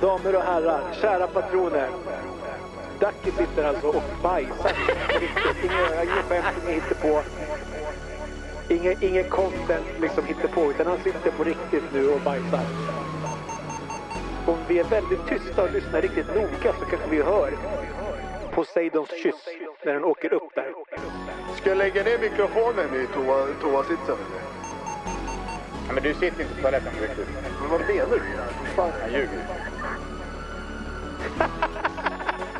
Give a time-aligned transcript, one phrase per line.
[0.00, 1.88] Damer och herrar, kära patroner.
[3.00, 5.22] Ducky sitter alltså och bajsar på.
[6.02, 7.22] Inget skämt, inget hittepå.
[8.68, 12.66] Inget, inget content liksom hittepå, utan han sitter på riktigt nu och bajsar.
[14.46, 17.52] Om vi är väldigt tysta och lyssnar riktigt noga så kanske vi hör
[18.54, 19.44] Poseidons kyss
[19.84, 20.72] när den åker upp där.
[21.56, 24.16] Ska jag lägga ner mikrofonen i toa, toasitsen?
[25.86, 27.28] Ja, men du sitter inte på toaletten på riktigt.
[27.60, 28.22] Men vad menar du?
[28.76, 28.92] Fan.
[29.00, 29.65] Han ljuger.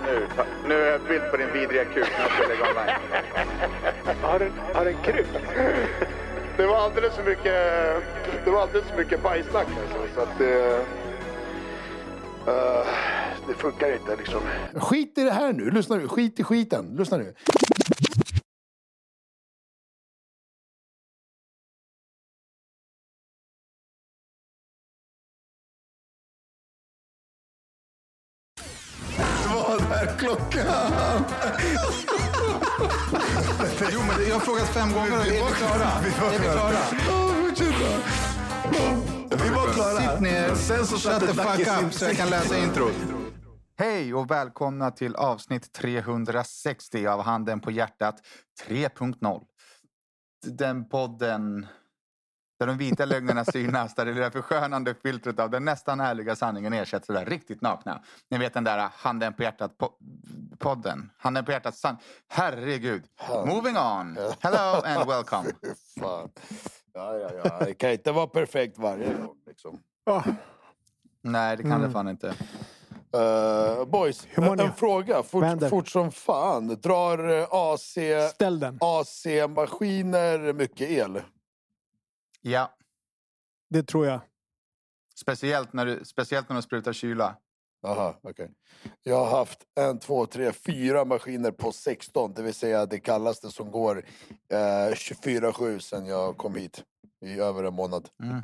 [0.06, 0.26] Nu,
[0.68, 2.94] nu har jag bild på din vidriga kuk när jag ska lägga online.
[4.22, 5.38] Har den, har den krympt?
[6.56, 7.54] Det var alldeles för mycket,
[8.44, 10.76] det var alldeles för mycket bajssnack alltså, så att det...
[12.46, 12.86] eh,
[13.48, 14.40] det funkar inte liksom.
[14.74, 16.08] Skit i det här nu, lyssna nu.
[16.08, 17.34] Skit i skiten, lyssna nu.
[30.50, 31.24] Klockan?
[33.92, 35.84] Jo, men jag har frågat fem gånger är vi klara?
[35.84, 36.78] Är vi klara?
[39.30, 40.10] Vi var klara.
[40.12, 42.94] Sitt ner, Sen så shut the fuck up så jag kan läsa introt.
[43.78, 48.14] Hej och välkomna till avsnitt 360 av Handen på hjärtat
[48.68, 49.42] 3.0.
[50.46, 51.66] Den podden
[52.58, 56.72] där de vita lögnerna synas, där det lilla förskönande filtret av den nästan ärliga sanningen
[56.72, 58.02] ersätts av det där riktigt nakna.
[58.30, 61.10] Ni vet den där Handen på hjärtat-podden.
[61.18, 61.96] Handen på hjärtat san...
[62.28, 63.04] Herregud.
[63.46, 64.18] Moving on.
[64.40, 65.52] Hello and welcome.
[66.00, 66.30] Fan.
[66.94, 67.64] Ja, ja, ja.
[67.64, 69.80] Det kan inte vara perfekt varje gång liksom.
[71.22, 72.34] Nej, det kan det fan inte.
[73.16, 75.22] Uh, boys, en, fråga.
[75.22, 76.68] Fort, fort som fan.
[76.68, 77.98] Drar eh, AC.
[78.80, 81.20] AC-maskiner mycket el?
[82.50, 82.76] Ja,
[83.70, 84.20] Det tror jag.
[85.16, 87.36] speciellt när du, speciellt när de sprutar kyla.
[87.86, 88.50] Aha, okej.
[89.02, 92.32] Jag har haft en, två, tre, fyra maskiner på 16.
[92.34, 93.96] Det vill säga det kallaste som går
[94.48, 96.84] eh, 24-7 sedan jag kom hit.
[97.24, 98.08] I över en månad.
[98.22, 98.42] Mm.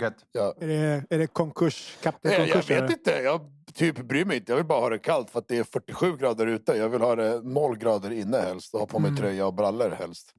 [0.00, 0.24] Gött.
[0.32, 0.54] Ja.
[0.60, 1.96] Är det, är det konkurs?
[2.02, 2.70] Kapten Jag, jag konkurs?
[2.70, 2.92] vet eller?
[2.92, 3.10] inte.
[3.10, 3.40] Jag
[3.74, 4.52] typ bryr mig inte.
[4.52, 6.72] Jag vill bara ha det kallt för att det är 47 grader ute.
[6.72, 8.74] Jag vill ha det 0 grader inne helst.
[8.74, 9.20] Och ha på mig Mm.
[9.20, 10.34] tröja och brallor helst.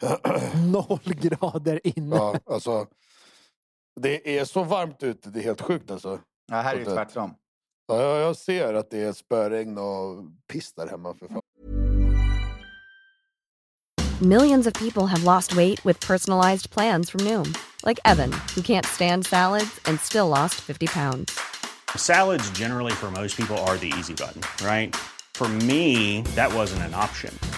[0.72, 2.16] Noll grader inne.
[2.16, 2.86] Ja, alltså.
[4.00, 5.30] Det är så varmt ute.
[5.30, 6.20] Det är helt sjukt alltså.
[6.52, 7.34] Ja, här är det- tvärtom.
[7.88, 11.14] Ja, jag, jag ser att det är spöregn och piss där hemma.
[11.14, 11.42] För fan.
[14.20, 17.54] Millions of people have lost weight with personalized plans from Noom,
[17.86, 21.38] like Evan, who can't stand salads and still lost 50 pounds.
[21.96, 24.94] Salads, generally, for most people, are the easy button, right?
[25.34, 27.32] For me, that wasn't an option.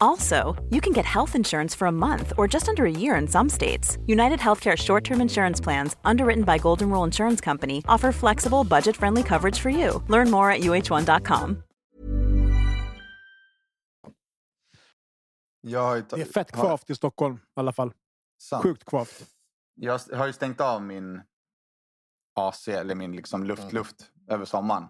[0.00, 3.28] Also, you can get health insurance for a month or just under a year in
[3.28, 3.98] some states.
[4.06, 8.96] United Healthcare short term insurance plans, underwritten by Golden Rule Insurance Company, offer flexible, budget
[8.96, 10.02] friendly coverage for you.
[10.08, 11.62] Learn more at uh1.com.
[15.60, 17.92] Jag har ju ta- Det är fett har- kvavt i Stockholm i alla fall.
[18.38, 18.62] sant.
[18.62, 19.26] Sjukt kvavt.
[19.74, 21.22] Jag har ju stängt av min
[22.34, 24.34] AC, eller min liksom luft-luft, mm.
[24.34, 24.84] över sommaren.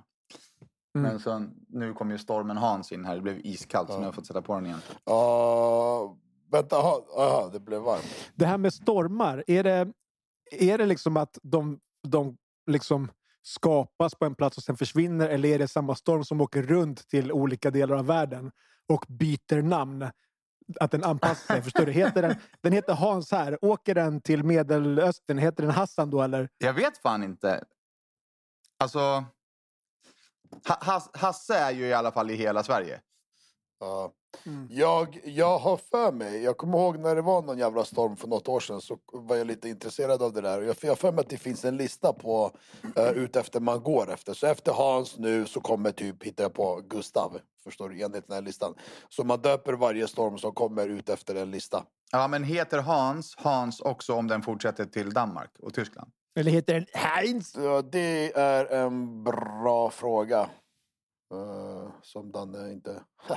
[0.97, 1.11] Mm.
[1.11, 3.17] Men så, nu kom ju stormen Hans in här.
[3.17, 4.81] Det blev iskallt så nu har jag fått sätta på den igen.
[5.05, 6.17] Ja,
[6.51, 8.31] vänta, aha, aha, det blev varmt.
[8.35, 9.93] Det här med stormar, är det,
[10.51, 12.37] är det liksom att de, de
[12.71, 13.09] liksom
[13.43, 15.29] skapas på en plats och sen försvinner?
[15.29, 18.53] Eller är det samma storm som åker runt till olika delar av världen
[18.89, 20.11] och byter namn?
[20.81, 21.93] Att den anpassar sig, förstår du?
[21.93, 23.65] Heter den, den heter Hans här.
[23.65, 26.49] Åker den till Medelöstern, heter den Hassan då eller?
[26.59, 27.65] Jag vet fan inte.
[28.79, 29.25] Alltså...
[30.69, 33.01] Ha- Has- Hasse är ju i alla fall i hela Sverige.
[33.81, 34.13] Ja.
[34.47, 34.69] Mm.
[34.71, 38.29] Jag, jag har för mig, jag kommer ihåg när det var någon jävla storm för
[38.29, 40.63] något år sedan så var jag lite intresserad av det där.
[40.63, 42.51] Jag, jag har för mig att det finns en lista på
[42.99, 44.35] uh, ut efter man går efter.
[44.35, 47.39] Så efter Hans nu så kommer typ, hittar jag på, Gustav.
[47.65, 48.03] Förstår du?
[48.03, 48.75] Enligt den här listan.
[49.09, 51.85] Så man döper varje storm som kommer ut efter en lista.
[52.13, 56.11] Ja, men heter Hans Hans också om den fortsätter till Danmark och Tyskland?
[56.37, 57.57] Eller heter den Heinz?
[57.57, 60.51] Ja, det är en bra fråga.
[61.35, 63.05] Uh, som Danne inte...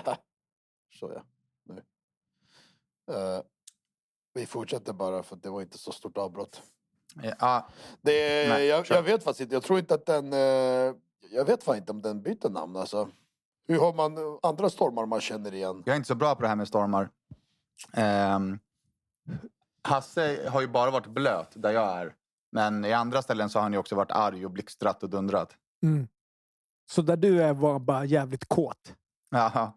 [1.00, 1.24] så ja.
[1.64, 1.76] Nu.
[3.16, 3.42] Uh,
[4.34, 6.62] vi fortsätter bara för det var inte så stort avbrott.
[7.40, 7.68] Ja,
[8.02, 9.56] Det, Nej, jag, jag vet faktiskt inte.
[9.56, 10.34] Jag tror inte att den...
[10.34, 10.96] eh,
[11.32, 13.10] jag vet fan inte om den byter namn alltså.
[13.68, 15.84] Hur har man andra stormar man känner igen?
[15.86, 17.10] jag är inte så bra på det här med stormar.
[17.94, 18.60] Ehm,
[19.82, 22.16] Hasse har ju bara varit blöt där jag är.
[22.52, 25.56] Men i andra ställen så har han ju också varit arg och blixtrat och dundrat.
[25.84, 26.08] Mm.
[26.92, 28.96] Så där du är var bara jävligt kåt.
[29.32, 29.74] Jaha.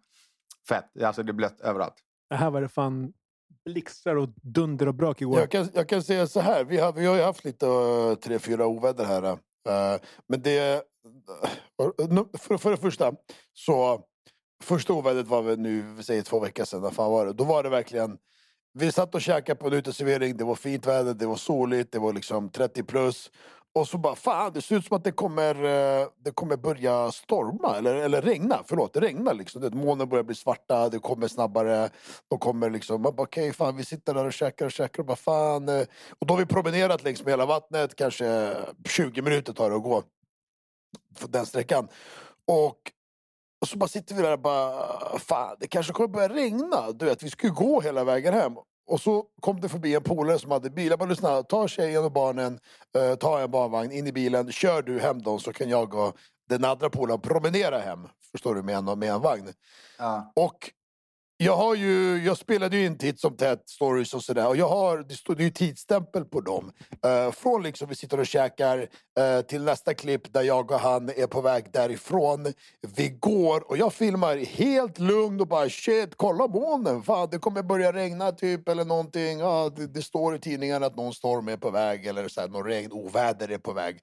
[0.69, 1.02] Fett.
[1.02, 1.94] Alltså det är blött överallt.
[2.30, 3.12] Det här var det fan
[3.64, 5.38] blixtrar och dunder och brak igår.
[5.38, 6.64] Jag kan, jag kan säga så här.
[6.64, 9.22] Vi har, vi har ju haft lite uh, tre, fyra oväder här.
[9.22, 10.84] eh, men det...
[12.08, 13.12] nu- för, för det första
[13.52, 14.04] så...
[14.62, 16.90] Första ovädret var väl nu, säger två veckor sedan.
[16.92, 17.32] Fan var det?
[17.32, 18.19] Då var det verkligen...
[18.74, 20.36] Vi satt och käkade på en uteservering.
[20.36, 23.30] Det var fint väder, det var soligt, det var liksom 30 plus.
[23.74, 27.12] Och så bara, fan det ser ut som att det kommer, eh, det kommer börja
[27.12, 28.62] storma, eller, eller regna.
[28.66, 29.62] Förlåt, det regnar liksom.
[29.62, 31.90] Det, molnen börjar bli svarta, det kommer snabbare.
[32.28, 35.06] De kommer liksom, man bara okej, fan vi sitter där och käkar och käkar och
[35.06, 35.69] bara fan.
[35.69, 35.86] Eh.
[36.19, 38.56] Och då har vi promenerat längs med hela vattnet, kanske
[38.88, 40.02] 20 minuter tar det att gå.
[41.28, 41.88] Den sträckan.
[42.46, 42.78] Och,
[43.62, 46.92] och så bara sitter vi där och bara, fan det kanske kommer börja regna.
[46.92, 48.52] Du vet, vi ju gå hela vägen hem.
[48.86, 50.90] Och så kom det förbi en polare som hade bil.
[50.90, 52.60] Jag bara lyssna, ta tjejen och barnen,
[52.96, 56.16] eh, ta en barnvagn in i bilen, kör du hem dem så kan jag och
[56.48, 58.08] den andra polaren promenera hem.
[58.32, 58.62] Förstår du?
[58.62, 59.48] Med en, med en vagn.
[59.98, 60.32] Ja.
[60.36, 60.70] Och
[61.44, 64.68] jag har ju, jag spelade ju in titt som tätt stories och sådär och jag
[64.68, 66.72] har, det står ju tidsstämpel på dem.
[67.06, 71.08] Uh, från liksom vi sitter och käkar uh, till nästa klipp där jag och han
[71.08, 72.52] är på väg därifrån.
[72.96, 77.62] Vi går och jag filmar helt lugn och bara shit, kolla molnen, fan det kommer
[77.62, 79.38] börja regna typ eller någonting.
[79.38, 82.48] Ja, det, det står i tidningarna att någon storm är på väg eller så här,
[82.48, 83.98] någon regn, oväder är på väg.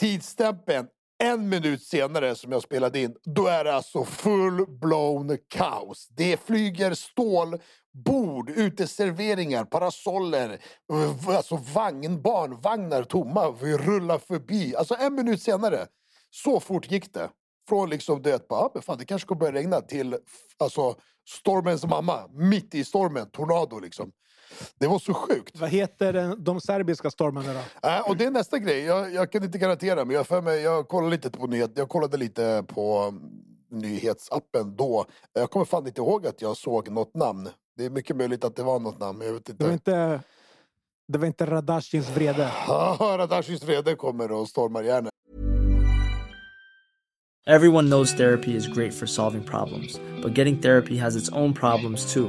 [0.00, 0.86] Tidsstämpeln
[1.20, 6.08] en minut senare som jag spelade in, då är det alltså full-blown kaos.
[6.08, 10.60] Det flyger stålbord, uteserveringar, parasoller,
[11.26, 13.50] alltså vagn, barnvagnar tomma.
[13.50, 14.76] Vi rullar förbi.
[14.76, 15.86] Alltså en minut senare,
[16.30, 17.30] så fort gick det.
[17.68, 20.16] Från liksom det, bara, ah, men fan, det kanske kommer börja regna till
[20.58, 20.94] alltså,
[21.28, 22.28] stormens mamma.
[22.32, 24.12] Mitt i stormen, tornado liksom.
[24.78, 25.60] Det var så sjukt.
[25.60, 27.88] Vad heter den, de serbiska stormarna då?
[27.88, 28.80] Äh, och det är nästa grej.
[28.84, 31.88] Jag, jag kan inte garantera, men jag, för mig, jag kollade lite på nyhet, jag
[31.88, 33.14] kollade lite på
[33.70, 35.04] nyhetsappen då.
[35.32, 37.48] Jag kommer fan inte ihåg att jag såg något namn.
[37.76, 39.90] Det är mycket möjligt att det var något namn, jag vet Det var inte.
[39.90, 40.20] inte,
[41.08, 42.50] det var inte Radashins vrede.
[43.00, 45.10] Radashis vrede kommer och stormar järnet.
[47.46, 52.14] Everyone knows therapy is great for solving problems, but getting therapy has its own problems
[52.14, 52.28] too,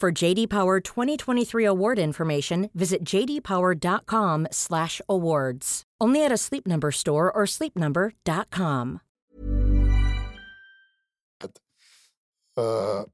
[0.00, 5.82] For JD Power 2023 award information, visit jdpower.com/awards.
[6.00, 9.00] Only at a Sleep Number store or sleepnumber.com.
[12.58, 13.04] Uh, eh,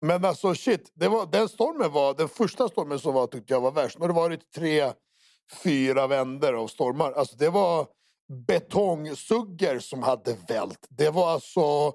[0.00, 3.60] men alltså shit, det var, den stormen var, den första stormen som var tyckte jag
[3.60, 3.98] var värst.
[3.98, 4.92] Nu har det varit tre,
[5.62, 7.12] fyra vändor av stormar.
[7.12, 7.86] Alltså det var
[8.46, 10.86] betongsugger som hade vält.
[10.88, 11.92] Det var alltså,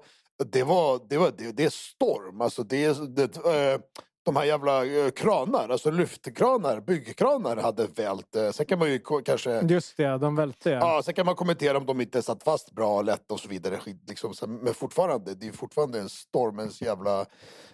[0.52, 2.40] det var, det var, det, det är storm.
[2.40, 3.80] Alltså det är, det, eh,
[4.22, 8.36] de här jävla eh, kranar, alltså lyftkranar, byggkranar hade vält.
[8.36, 9.60] Eh, Sen kan man ju kanske...
[9.60, 10.78] Just det, de välte ja.
[10.78, 13.48] Ja, sen kan man kommentera om de inte satt fast bra och lätt och så
[13.48, 13.80] vidare.
[14.08, 14.34] Liksom.
[14.62, 17.26] Men fortfarande, det är fortfarande en stormens jävla...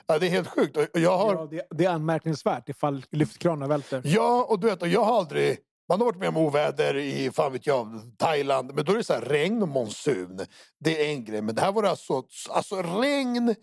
[0.07, 0.79] Ja, det är helt sjukt.
[0.93, 1.35] Jag har...
[1.35, 4.03] ja det, det är anmärkningsvärt ifall lyftkranar välter.
[4.05, 5.59] Ja, och du vet, jag har aldrig...
[5.89, 9.05] Man har varit med om oväder i fan vet jag, Thailand, men då är det
[9.05, 10.41] så här regn och monsun.
[10.81, 13.55] Det är en grej, men det här var det alltså, alltså regn,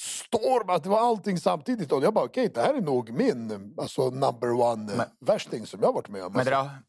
[0.00, 1.92] storm, att det var allting samtidigt.
[1.92, 5.80] Och jag bara, okej, det här är nog min alltså, number one men, värsting som
[5.80, 6.32] jag har varit med om.
[6.32, 6.82] Men det Alltså, där,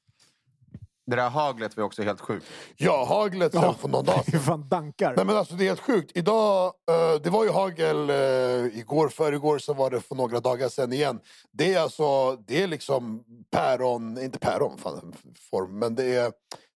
[1.06, 2.46] det där haglet var också helt sjukt.
[2.77, 3.74] Ja, haglet sen Ja.
[3.74, 4.39] för någon dag sedan.
[4.39, 5.13] Fan dankar.
[5.15, 6.12] Nej men alltså det är helt sjukt.
[6.15, 10.70] Idag, eh, det var ju hagel uh, igår, förrgår, så var det för några dagar
[10.70, 11.20] sedan igen.
[11.51, 15.13] Det är alltså, det är liksom päron, inte päron fan,
[15.51, 16.32] form, men det är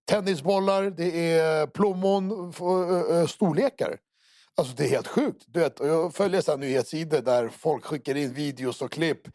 [0.10, 3.98] tennisbollar, det är plommon, eh, eh, storlekar.
[4.58, 5.44] Alltså det är helt sjukt.
[5.48, 9.28] Du vet, jag följer så nyhetssidor där folk skickar in videos och klipp.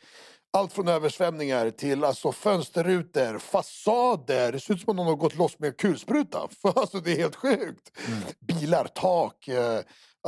[0.52, 4.52] Allt från översvämningar till alltså fönsterrutor, fasader.
[4.52, 6.48] Det ser ut som om någon har gått loss med kulspruta.
[6.62, 7.98] För alltså det är helt sjukt.
[8.40, 9.48] Bilar, tak.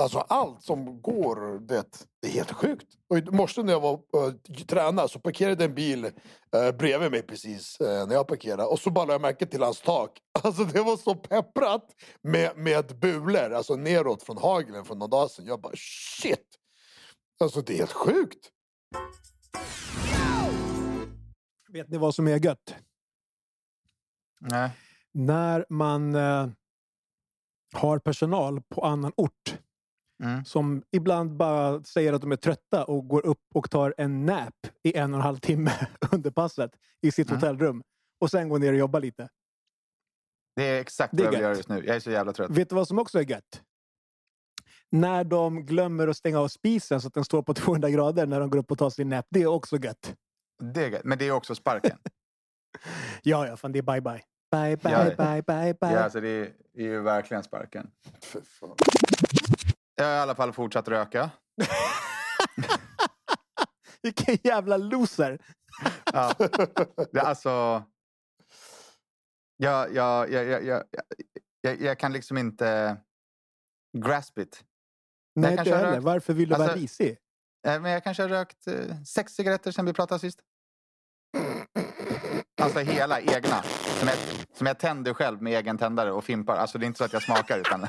[0.01, 1.59] Alltså allt som går.
[1.59, 2.87] du Vet, det är helt sjukt.
[3.09, 4.35] Och i morse när jag var uh,
[4.67, 8.65] tränade så parkerade en bil uh, bredvid mig precis eh, när jag parkerade.
[8.65, 10.19] Och så bara lade jag märke till hans tak.
[10.43, 11.85] Alltså det var så pepprat
[12.23, 13.53] med, med bulor.
[13.53, 15.47] Alltså neråt från haglen från någon dag sedan.
[15.47, 16.47] Jag bara shit.
[17.41, 18.51] Alltså det är helt sjukt.
[21.73, 22.75] Vet ni vad som är gött?
[24.41, 24.71] Nej.
[25.13, 26.49] När man eh,
[27.73, 29.59] har personal på annan ort
[30.23, 30.45] Mm.
[30.45, 34.55] som ibland bara säger att de är trötta och går upp och tar en nap
[34.83, 35.73] i en och en halv timme
[36.13, 36.71] under passet
[37.03, 37.41] i sitt Mm.
[37.41, 37.83] hotellrum
[38.21, 39.29] och sen går ner och jobbar lite.
[40.57, 41.85] Det är exakt Det är vad jag vill göra just nu.
[41.87, 42.51] Jag är så jävla trött.
[42.51, 43.63] Vet du vad som också är gött?
[44.91, 48.41] När de glömmer att stänga av spisen så att den står på 200 grader när
[48.41, 49.27] de går upp och tar sin nap.
[49.31, 50.15] Det är också gött.
[50.63, 51.05] Det är gött.
[51.05, 51.99] Men det är också sparken.
[53.23, 54.23] Ja, ja, fan det är bye bye.
[54.51, 55.05] Bye, bye, Ja.
[55.05, 55.93] bye, bye, bye.
[55.93, 57.91] ja, alltså det, är, det är ju verkligen sparken.
[60.01, 61.31] Jag har i alla fall fortsatt röka.
[64.03, 65.39] Vilken jävla loser!
[66.13, 66.35] Ja.
[67.13, 67.83] Det, alltså...
[69.57, 70.83] Jag, jag, jag, jag,
[71.61, 72.97] jag, jag, kan liksom inte
[73.99, 74.65] grasp it.
[75.35, 75.93] Nej, inte heller.
[75.93, 77.11] rökt- Varför vill du vara Alltså- risig?
[77.67, 80.41] Eh, Men jag kanske har rökt eh, sex cigaretter sen vi pratade sist.
[82.63, 83.63] Alltså hela egna.
[83.99, 84.17] Som jag,
[84.55, 86.57] som jag tänder själv med egen tändare och fimpar.
[86.57, 87.87] Alltså det är inte så att jag smakar utan...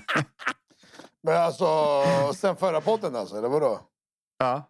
[1.24, 1.66] Men alltså,
[2.36, 3.80] sen förra podden alltså, eller vadå?
[4.38, 4.70] ja,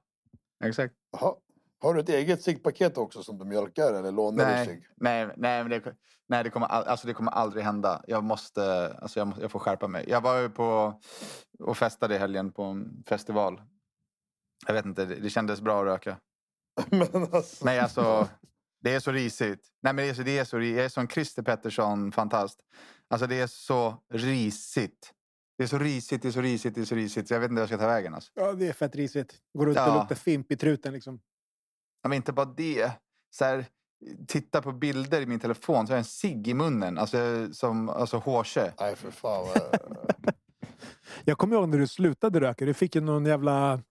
[0.64, 0.94] exakt.
[1.12, 1.36] Jaha.
[1.82, 4.88] Har du ett eget ciggpaket också som du mjölkar eller lånar du Nej, cigg?
[4.96, 5.96] nej, nej, men det,
[6.28, 8.04] nej det, kommer, all- alltså det kommer aldrig hända.
[8.08, 10.06] Jag måste, alltså jag, måste, jag får skärpa mig.
[10.10, 11.00] Jag var ju på
[11.60, 13.62] och festade i helgen på en festival.
[14.68, 16.18] Jag vet inte, det, det kändes bra att röka.
[16.90, 18.28] Men alltså, Nej, alltså,
[18.82, 19.68] det är så risigt.
[19.82, 22.60] Nej, men det är så, det är så, jag är som Christer Pettersson-fantast.
[23.08, 25.14] Alltså det är så risigt.
[25.62, 27.28] Det är så risigt, det är så risigt, det är så risigt.
[27.28, 28.14] Så jag vet inte vad jag ska ta vägen.
[28.14, 28.32] Alltså.
[28.36, 29.36] Ja, det är fett risigt.
[29.58, 30.00] Går runt och Ja.
[30.00, 31.20] luktar fimp i truten liksom.
[32.02, 32.92] Ja, Men inte bara det.
[33.30, 33.66] Så här,
[34.28, 36.98] titta på bilder i min telefon så har jag en cigg i munnen.
[36.98, 38.74] Alltså som alltså hårse.
[38.80, 39.46] nej för fan.
[39.48, 39.80] vad-
[41.26, 42.66] Jag kommer ihåg när du slutade röka.
[42.66, 43.82] Du fick ju någon jävla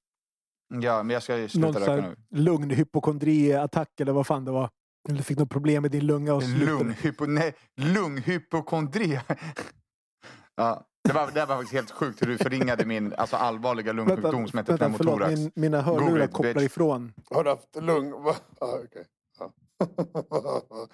[0.80, 2.16] Ja, men jag ska ju någon sluta så röka nu.
[2.38, 4.70] lugnhypokondriattack eller vad fan det var.
[5.08, 6.66] Eller du fick något problem med din lunga och slutade.
[6.66, 9.20] Lunghypo, nej, lunghypokondri.
[10.56, 14.49] ja, det, var, det var faktiskt helt sjukt hur du förringade min alltså, allvarliga lungsjukdom
[14.49, 15.38] som heter pneumothorax.
[15.38, 16.64] Min, mina hörlurar it, kopplar bitch.
[16.64, 17.12] ifrån.
[17.30, 18.23] Har du haft lugn?
[18.23, 18.37] Va?
[18.61, 19.04] Ah, okej.
[19.38, 19.52] Ja.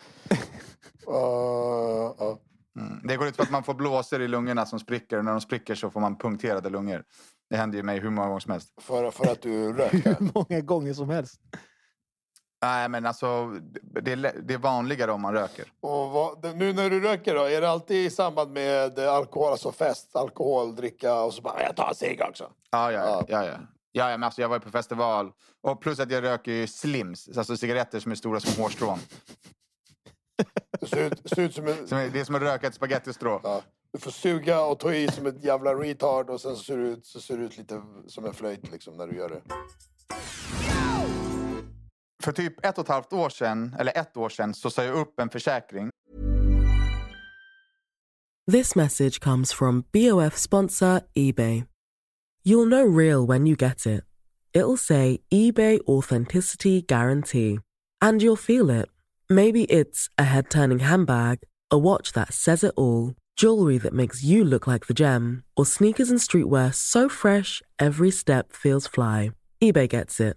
[1.08, 2.38] Ah, ah.
[2.78, 3.00] Mm.
[3.04, 5.40] Det går ut på att man får blåsor i lungorna som spricker och när de
[5.40, 7.04] spricker så får man punkterade lungor.
[7.50, 8.72] Det händer ju mig hur många gånger som helst.
[8.80, 10.14] För, för att du röker?
[10.18, 11.40] Hur många gånger som helst.
[12.62, 13.46] Nej men alltså
[14.02, 15.72] det är, det är vanligare om man röker.
[15.80, 19.72] Och vad, nu när du röker då, är det alltid i samband med alkohol, alltså
[19.72, 22.50] fest, alkohol, dricka och så bara jag tar en cigg också?
[22.70, 23.24] Ja, ja, Ja.
[23.28, 23.44] ja.
[23.44, 23.58] ja,
[23.92, 24.08] ja.
[24.08, 25.32] men alltså, jag var ju på festival
[25.62, 28.98] och plus att jag röker ju slims, alltså cigaretter som är stora som hårstrån.
[30.80, 31.88] Det ser ut, ser ut som en...
[31.88, 33.40] Som är, det är som att röka ett spagettistrå.
[33.44, 33.62] Ja.
[33.92, 36.88] Du får suga och ta i som ett jävla retard och sen så ser det
[36.88, 39.42] ut, så ser det ut lite som en flöjt liksom när du gör det.
[42.26, 44.96] För typ ett och ett halvt år sedan, eller ett år sedan, så sa jag
[44.96, 45.90] upp en försäkring.
[48.52, 51.64] This message comes from BOF sponsor eBay.
[52.44, 54.04] You'll know real when you get it.
[54.52, 57.58] It'll say eBay Authenticity Guarantee.
[58.00, 58.88] And you'll feel it.
[59.28, 61.38] Maybe it's a head turning handbag,
[61.70, 65.66] a watch that says it all, jewelry that makes you look like the gem, or
[65.66, 69.30] sneakers and streetwear so fresh every step feels fly.
[69.62, 70.36] eBay gets it.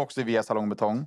[0.00, 1.06] Också via salongbetong.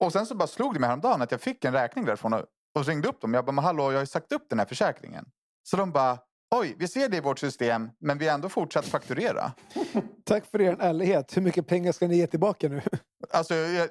[0.00, 2.44] Och sen så bara slog det mig häromdagen att jag fick en räkning därifrån och,
[2.78, 3.34] och ringde upp dem.
[3.34, 5.30] Jag bara, men hallå, jag har ju sagt upp den här försäkringen.
[5.62, 6.18] Så de bara,
[6.54, 9.52] oj, vi ser det i vårt system, men vi har ändå fortsatt fakturera.
[10.24, 11.36] Tack för er ärlighet.
[11.36, 12.82] Hur mycket pengar ska ni ge tillbaka nu?
[13.30, 13.88] Alltså, jag,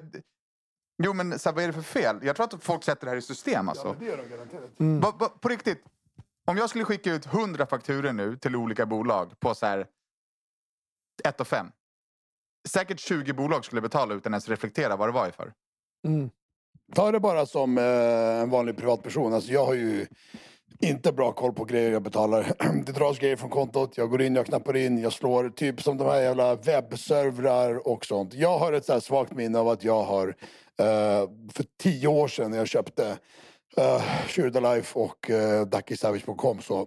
[1.02, 2.18] jo men så här, vad är det för fel?
[2.22, 3.96] Jag tror att folk sätter det här i system alltså.
[3.98, 4.80] det gör de garanterat.
[4.80, 5.00] Mm.
[5.00, 5.84] Va, va, på riktigt,
[6.46, 9.86] om jag skulle skicka ut 100 fakturer nu till olika bolag på så här
[11.24, 11.66] 1 och 5.
[12.66, 15.52] Säkert 20 bolag skulle betala utan ens reflektera vad det var i för.
[16.06, 16.30] Mm.
[16.94, 17.84] Ta det bara som eh,
[18.42, 19.34] en vanlig privatperson.
[19.34, 20.06] Alltså jag har ju
[20.80, 22.52] inte bra koll på grejer jag betalar.
[22.86, 25.96] Det dras grejer från kontot, jag går in, jag knappar in, jag slår typ som
[25.96, 28.34] de här jävla webbservrar och sånt.
[28.34, 30.28] Jag har ett så här svagt minne av att jag har
[30.78, 33.18] eh, för tio år sedan när jag köpte
[33.76, 36.86] eh, Shurda Life och eh, DuckySavage.com så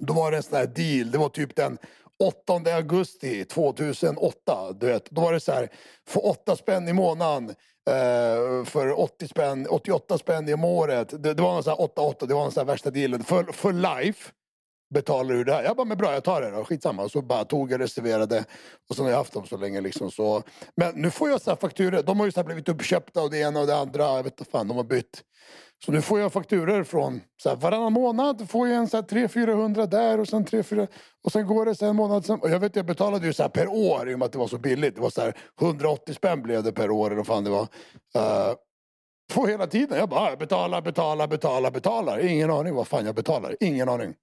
[0.00, 1.10] då var det en sån här deal.
[1.10, 1.78] Det var typ den
[2.22, 4.72] 8 augusti 2008.
[4.72, 5.68] Du vet, då var det så här,
[6.08, 7.54] för 8 spänn i månaden.
[7.90, 11.22] Eh, för 80 spänn, 88 spänn om året.
[11.22, 13.24] Det, det var någon sån här 8-8, det var någon sån här värsta dealen.
[13.24, 14.30] För, för life
[14.94, 15.62] betalar du det här.
[15.62, 17.08] Jag bara, men bra jag tar det då, skitsamma.
[17.08, 18.44] Så bara tog jag reserverade.
[18.88, 20.10] Och sen har jag haft dem så länge liksom.
[20.10, 20.42] Så.
[20.76, 22.02] Men nu får jag så här fakturor.
[22.02, 24.04] De har ju så här blivit uppköpta och det ena och det andra.
[24.04, 25.22] Jag vet inte fan, de har bytt.
[25.84, 28.50] Så nu får jag fakturer från så här, varannan månad.
[28.50, 30.88] Får jag en så här 300-400 där och sen 3-4.
[31.24, 32.24] Och sen går det en månad.
[32.24, 34.32] Sen, och jag vet jag betalade ju så här per år i och med att
[34.32, 34.94] det var så billigt.
[34.94, 37.62] Det var så här 180 spänn blev det per år eller vad fan det var.
[37.62, 38.54] Uh,
[39.32, 39.98] Får hela tiden.
[39.98, 42.18] Jag bara, betalar, betalar, betalar, betalar.
[42.18, 43.56] Ingen aning vad fan jag betalar.
[43.60, 44.14] Ingen aning.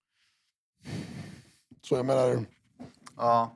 [1.87, 2.45] Så jag menar...
[3.17, 3.55] Ja.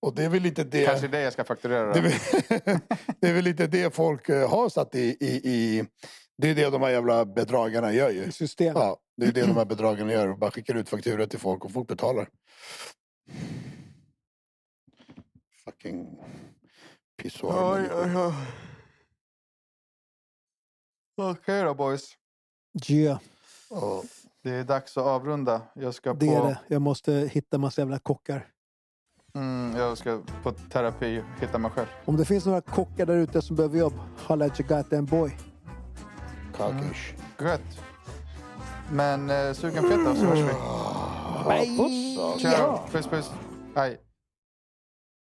[0.00, 0.86] Och det är väl lite det...
[0.86, 2.08] Kanske det jag ska fakturera Det är, då.
[2.08, 2.78] väl,
[3.20, 5.84] det är väl lite det folk eh, har satt i, i, i...
[6.38, 8.32] Det är det de här jävla bedragarna gör ju.
[8.32, 8.72] System.
[8.76, 10.34] Ja, det är det de här bedragarna gör.
[10.34, 12.28] Bara skickar ut fakturor till folk och folk betalar.
[15.64, 16.18] Fucking
[17.16, 17.74] pissoar.
[17.74, 18.34] Oj, oj, oj.
[21.16, 22.10] Okej då boys.
[22.90, 23.18] Yeah,
[23.70, 24.02] Ja.
[24.42, 25.62] Det är dags att avrunda.
[25.74, 26.58] Jag ska det är på, det.
[26.68, 28.46] Jag måste hitta massa jävla kockar.
[29.34, 31.86] mm, jag ska på terapi hitta mig själv.
[32.04, 35.36] Om det finns några kockar där ute som behöver jobb, holla at your goddamn boy.
[36.58, 37.14] Kakish.
[37.38, 37.80] Gött.
[38.90, 40.54] Men eh, sugen feta så hörs vi.
[41.48, 42.38] Bye!
[42.40, 42.80] Ciao.
[42.92, 43.30] Puss puss.
[43.74, 43.98] Hej.